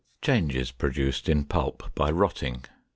[0.23, 2.63] CHANGES PRODUCED IN PULP BY ROTTING.